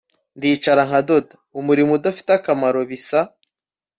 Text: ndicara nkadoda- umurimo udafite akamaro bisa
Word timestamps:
ndicara 0.37 0.81
nkadoda- 0.89 1.33
umurimo 1.59 1.91
udafite 1.97 2.29
akamaro 2.37 2.79
bisa 2.89 3.19